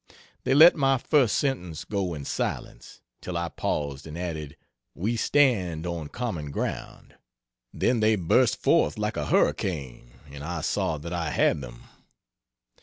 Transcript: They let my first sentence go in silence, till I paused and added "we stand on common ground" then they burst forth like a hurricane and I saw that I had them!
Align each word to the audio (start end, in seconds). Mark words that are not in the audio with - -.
They 0.45 0.55
let 0.55 0.75
my 0.75 0.97
first 0.97 1.37
sentence 1.37 1.83
go 1.85 2.15
in 2.15 2.25
silence, 2.25 3.01
till 3.21 3.37
I 3.37 3.49
paused 3.49 4.07
and 4.07 4.17
added 4.17 4.57
"we 4.95 5.15
stand 5.15 5.85
on 5.85 6.07
common 6.09 6.49
ground" 6.49 7.17
then 7.71 7.99
they 7.99 8.15
burst 8.15 8.57
forth 8.59 8.97
like 8.97 9.15
a 9.15 9.27
hurricane 9.27 10.13
and 10.31 10.43
I 10.43 10.61
saw 10.61 10.97
that 10.97 11.13
I 11.13 11.29
had 11.29 11.61
them! 11.61 11.83